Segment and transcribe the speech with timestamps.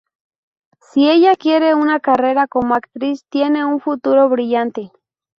[0.79, 4.91] Si ella quiere una carrera como actriz, tiene un futuro brillante".